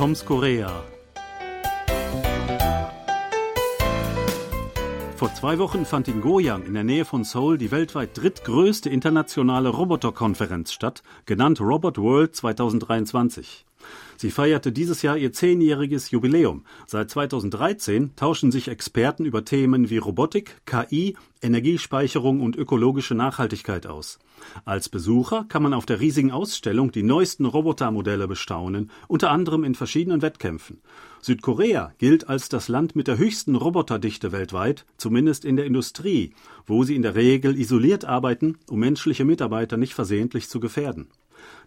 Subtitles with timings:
[0.00, 0.82] Toms Korea.
[5.14, 9.68] Vor zwei Wochen fand in Goyang in der Nähe von Seoul die weltweit drittgrößte internationale
[9.68, 13.66] Roboterkonferenz statt, genannt Robot World 2023.
[14.16, 16.64] Sie feierte dieses Jahr ihr zehnjähriges Jubiläum.
[16.86, 24.18] Seit 2013 tauschen sich Experten über Themen wie Robotik, KI, Energiespeicherung und ökologische Nachhaltigkeit aus.
[24.64, 29.74] Als Besucher kann man auf der riesigen Ausstellung die neuesten Robotermodelle bestaunen, unter anderem in
[29.74, 30.82] verschiedenen Wettkämpfen.
[31.22, 36.34] Südkorea gilt als das Land mit der höchsten Roboterdichte weltweit, zumindest in der Industrie,
[36.66, 41.08] wo sie in der Regel isoliert arbeiten, um menschliche Mitarbeiter nicht versehentlich zu gefährden.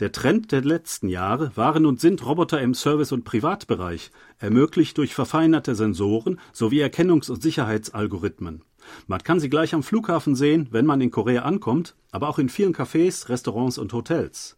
[0.00, 5.14] Der Trend der letzten Jahre waren und sind Roboter im Service- und Privatbereich, ermöglicht durch
[5.14, 8.62] verfeinerte Sensoren sowie Erkennungs- und Sicherheitsalgorithmen.
[9.06, 12.48] Man kann sie gleich am Flughafen sehen, wenn man in Korea ankommt, aber auch in
[12.48, 14.56] vielen Cafés, Restaurants und Hotels.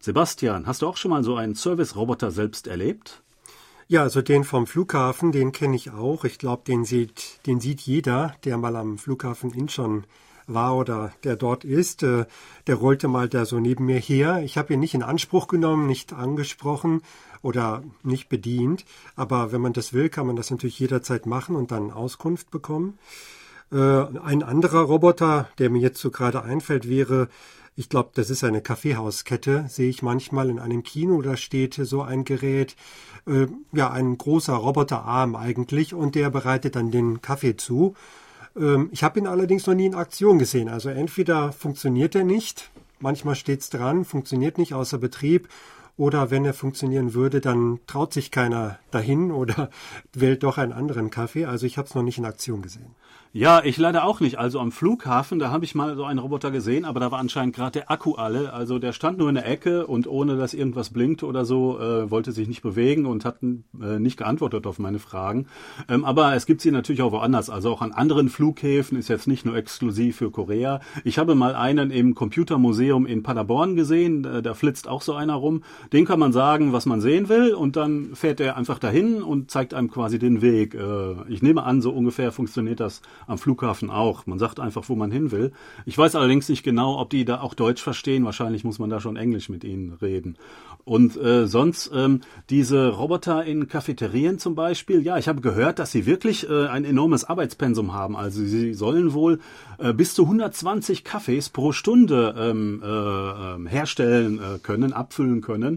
[0.00, 3.22] Sebastian, hast du auch schon mal so einen Service-Roboter selbst erlebt?
[3.88, 6.24] Ja, also den vom Flughafen, den kenne ich auch.
[6.24, 10.04] Ich glaube, den sieht, den sieht jeder, der mal am Flughafen Incheon
[10.46, 12.26] war oder der dort ist, äh,
[12.66, 14.42] der rollte mal da so neben mir her.
[14.44, 17.02] Ich habe ihn nicht in Anspruch genommen, nicht angesprochen
[17.42, 18.84] oder nicht bedient.
[19.16, 22.98] Aber wenn man das will, kann man das natürlich jederzeit machen und dann Auskunft bekommen.
[23.72, 27.28] Äh, ein anderer Roboter, der mir jetzt so gerade einfällt, wäre
[27.76, 32.02] ich glaube, das ist eine Kaffeehauskette, sehe ich manchmal in einem Kino, da steht so
[32.02, 32.76] ein Gerät,
[33.26, 37.94] äh, ja, ein großer Roboterarm eigentlich, und der bereitet dann den Kaffee zu.
[38.56, 40.68] Ähm, ich habe ihn allerdings noch nie in Aktion gesehen.
[40.68, 45.48] Also entweder funktioniert er nicht, manchmal steht es dran, funktioniert nicht außer Betrieb,
[45.96, 49.70] oder wenn er funktionieren würde, dann traut sich keiner dahin oder
[50.12, 51.44] wählt doch einen anderen Kaffee.
[51.44, 52.94] Also ich habe es noch nicht in Aktion gesehen.
[53.36, 54.38] Ja, ich leider auch nicht.
[54.38, 57.52] Also am Flughafen, da habe ich mal so einen Roboter gesehen, aber da war anscheinend
[57.56, 58.52] gerade der Akku alle.
[58.52, 62.08] Also der stand nur in der Ecke und ohne dass irgendwas blinkte oder so, äh,
[62.12, 65.48] wollte sich nicht bewegen und hat äh, nicht geantwortet auf meine Fragen.
[65.88, 67.50] Ähm, aber es gibt sie natürlich auch woanders.
[67.50, 70.78] Also auch an anderen Flughäfen ist jetzt nicht nur exklusiv für Korea.
[71.02, 74.22] Ich habe mal einen im Computermuseum in Paderborn gesehen.
[74.44, 75.64] Da flitzt auch so einer rum.
[75.92, 79.50] Den kann man sagen, was man sehen will und dann fährt er einfach dahin und
[79.50, 80.74] zeigt einem quasi den Weg.
[80.74, 84.26] Äh, ich nehme an, so ungefähr funktioniert das am Flughafen auch.
[84.26, 85.52] Man sagt einfach, wo man hin will.
[85.86, 88.24] Ich weiß allerdings nicht genau, ob die da auch Deutsch verstehen.
[88.24, 90.36] Wahrscheinlich muss man da schon Englisch mit ihnen reden.
[90.84, 92.20] Und äh, sonst ähm,
[92.50, 95.00] diese Roboter in Cafeterien zum Beispiel.
[95.00, 98.16] Ja, ich habe gehört, dass sie wirklich äh, ein enormes Arbeitspensum haben.
[98.16, 99.40] Also sie sollen wohl
[99.78, 105.73] äh, bis zu 120 Kaffees pro Stunde ähm, äh, ähm, herstellen äh, können, abfüllen können.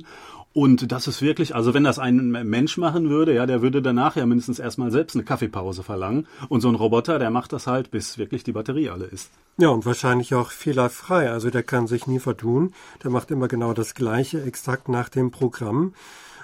[0.53, 4.15] Und das ist wirklich, also wenn das ein Mensch machen würde, ja, der würde danach
[4.15, 6.25] ja mindestens erstmal selbst eine Kaffeepause verlangen.
[6.49, 9.29] Und so ein Roboter, der macht das halt, bis wirklich die Batterie alle ist.
[9.57, 11.29] Ja, und wahrscheinlich auch fehlerfrei.
[11.29, 12.73] Also der kann sich nie vertun.
[13.03, 15.93] Der macht immer genau das Gleiche, exakt nach dem Programm.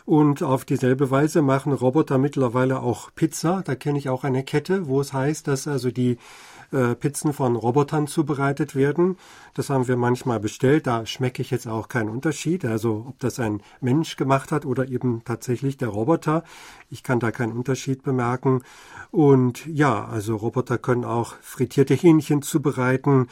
[0.05, 3.61] Und auf dieselbe Weise machen Roboter mittlerweile auch Pizza.
[3.63, 6.17] Da kenne ich auch eine Kette, wo es heißt, dass also die
[6.73, 9.17] äh, Pizzen von Robotern zubereitet werden.
[9.53, 10.87] Das haben wir manchmal bestellt.
[10.87, 12.65] Da schmecke ich jetzt auch keinen Unterschied.
[12.65, 16.43] Also ob das ein Mensch gemacht hat oder eben tatsächlich der Roboter.
[16.89, 18.63] Ich kann da keinen Unterschied bemerken.
[19.11, 23.27] Und ja, also Roboter können auch frittierte Hähnchen zubereiten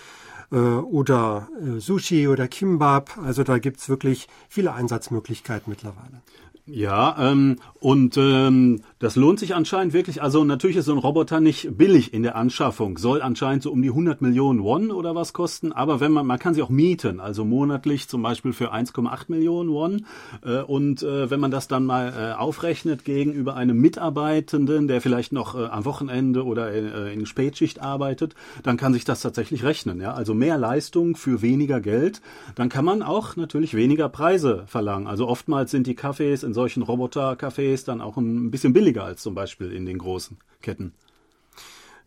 [0.52, 3.18] äh, oder äh, Sushi oder Kimbab.
[3.24, 6.22] Also da gibt's wirklich viele Einsatzmöglichkeiten mittlerweile.
[6.68, 10.22] Ja, ähm, und ähm, das lohnt sich anscheinend wirklich.
[10.22, 13.82] Also natürlich ist so ein Roboter nicht billig in der Anschaffung, soll anscheinend so um
[13.82, 15.72] die 100 Millionen Won oder was kosten.
[15.72, 19.72] Aber wenn man, man kann sie auch mieten, also monatlich zum Beispiel für 1,8 Millionen
[19.72, 20.06] Won.
[20.46, 25.34] Äh, und äh, wenn man das dann mal äh, aufrechnet gegenüber einem Mitarbeitenden, der vielleicht
[25.34, 29.64] noch äh, am Wochenende oder in, äh, in Spätschicht arbeitet, dann kann sich das tatsächlich
[29.64, 30.00] rechnen.
[30.00, 32.20] Ja, also mehr Leistung für weniger Geld.
[32.56, 35.06] Dann kann man auch natürlich weniger Preise verlangen.
[35.06, 39.36] Also oftmals sind die Kaffees in solchen Robotercafés dann auch ein bisschen billiger als zum
[39.36, 40.94] Beispiel in den großen Ketten.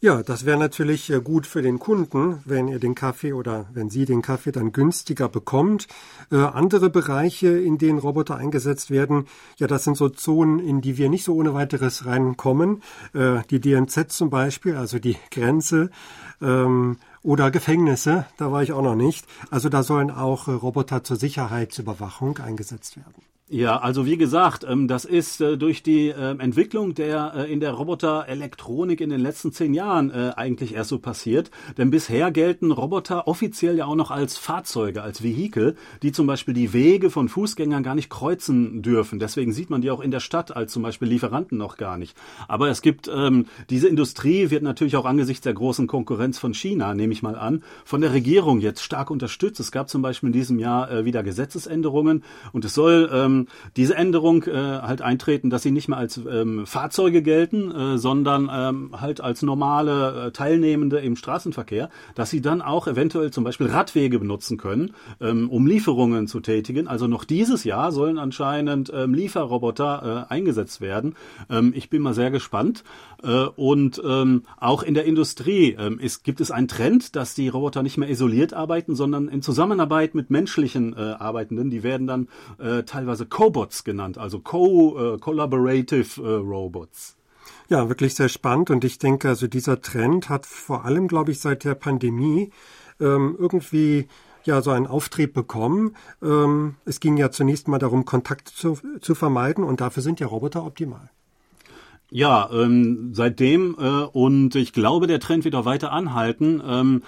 [0.05, 3.89] Ja, das wäre natürlich äh, gut für den Kunden, wenn ihr den Kaffee oder wenn
[3.89, 5.87] sie den Kaffee dann günstiger bekommt.
[6.31, 9.27] Äh, andere Bereiche, in denen Roboter eingesetzt werden,
[9.57, 12.83] ja, das sind so Zonen, in die wir nicht so ohne weiteres reinkommen.
[13.15, 15.89] Äh, die DMZ zum Beispiel, also die Grenze.
[16.43, 19.27] Ähm, oder Gefängnisse, da war ich auch noch nicht.
[19.51, 23.34] Also da sollen auch äh, Roboter zur Sicherheitsüberwachung eingesetzt werden.
[23.55, 27.61] Ja, also wie gesagt, ähm, das ist äh, durch die ähm, Entwicklung der äh, in
[27.61, 31.53] der Roboterelektronik in den letzten zehn Jahren äh, eigentlich erst so passiert.
[31.79, 36.53] Denn bisher gelten Roboter offiziell ja auch noch als Fahrzeuge, als Vehikel, die zum Beispiel
[36.53, 39.21] die Wege von Fußgängern gar nicht kreuzen dürfen.
[39.21, 42.17] Deswegen sieht man die auch in der Stadt als zum Beispiel Lieferanten noch gar nicht.
[42.49, 46.93] Aber es gibt ähm, diese Industrie wird natürlich auch angesichts der großen Konkurrenz von China,
[46.93, 49.61] nehme ich mal an, von der Regierung jetzt stark unterstützt.
[49.61, 53.44] Es gab zum Beispiel in diesem Jahr wieder Gesetzesänderungen und es soll
[53.77, 58.51] diese Änderung äh, halt eintreten, dass sie nicht mehr als ähm, Fahrzeuge gelten, äh, sondern
[58.53, 63.69] ähm, halt als normale äh, Teilnehmende im Straßenverkehr, dass sie dann auch eventuell zum Beispiel
[63.69, 66.89] Radwege benutzen können, ähm, um Lieferungen zu tätigen.
[66.89, 71.15] Also noch dieses Jahr sollen anscheinend ähm, Lieferroboter äh, eingesetzt werden.
[71.51, 72.85] Ähm, ich bin mal sehr gespannt.
[73.25, 77.49] Äh, und ähm, auch in der Industrie ähm, ist, gibt es einen Trend, dass die
[77.49, 81.71] Roboter nicht mehr isoliert arbeiten, sondern in Zusammenarbeit mit menschlichen äh, Arbeitenden.
[81.71, 87.17] Die werden dann äh, teilweise Cobots genannt, also Co, äh, Collaborative äh, Robots.
[87.69, 88.71] Ja, wirklich sehr spannend.
[88.71, 92.51] Und ich denke, also dieser Trend hat vor allem, glaube ich, seit der Pandemie
[93.01, 94.09] ähm, irgendwie
[94.45, 95.97] ja so einen Auftrieb bekommen.
[96.23, 100.27] Ähm, es ging ja zunächst mal darum, Kontakt zu, zu vermeiden und dafür sind ja
[100.27, 101.11] Roboter optimal.
[102.11, 106.63] Ja, ähm, seitdem äh, und ich glaube, der Trend wird auch weiter anhalten.
[106.65, 107.03] Ähm,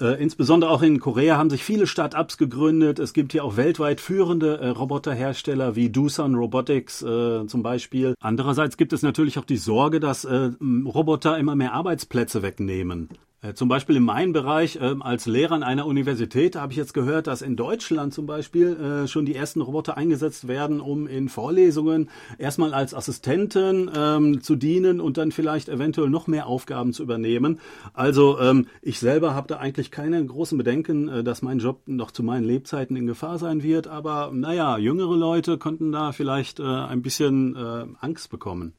[0.00, 2.98] äh, insbesondere auch in Korea haben sich viele Start-ups gegründet.
[2.98, 8.14] Es gibt hier auch weltweit führende äh, Roboterhersteller wie Doosan Robotics äh, zum Beispiel.
[8.20, 13.08] Andererseits gibt es natürlich auch die Sorge, dass äh, Roboter immer mehr Arbeitsplätze wegnehmen.
[13.42, 16.94] Äh, zum Beispiel in meinem Bereich äh, als Lehrer an einer Universität habe ich jetzt
[16.94, 21.28] gehört, dass in Deutschland zum Beispiel äh, schon die ersten Roboter eingesetzt werden, um in
[21.28, 22.08] Vorlesungen
[22.38, 27.58] erstmal als Assistenten ähm, zu dienen und dann vielleicht eventuell noch mehr Aufgaben zu übernehmen.
[27.94, 32.12] Also ähm, ich selber habe da eigentlich keine großen Bedenken, äh, dass mein Job noch
[32.12, 33.88] zu meinen Lebzeiten in Gefahr sein wird.
[33.88, 37.56] Aber naja, jüngere Leute könnten da vielleicht ein bisschen
[38.00, 38.74] Angst bekommen.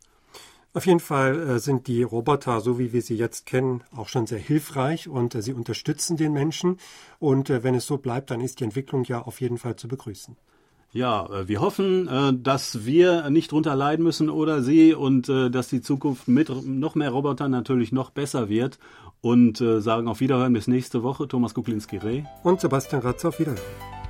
[0.75, 4.25] Auf jeden Fall äh, sind die Roboter, so wie wir sie jetzt kennen, auch schon
[4.25, 6.77] sehr hilfreich und äh, sie unterstützen den Menschen.
[7.19, 9.87] Und äh, wenn es so bleibt, dann ist die Entwicklung ja auf jeden Fall zu
[9.87, 10.35] begrüßen.
[10.91, 16.27] Ja, wir hoffen, dass wir nicht drunter leiden müssen oder Sie und dass die Zukunft
[16.27, 18.77] mit noch mehr Robotern natürlich noch besser wird.
[19.19, 21.27] Und sagen auf Wiederhören bis nächste Woche.
[21.27, 22.25] Thomas Kuklinski-Reh.
[22.43, 24.02] Und Sebastian Ratz auf Wiederhören.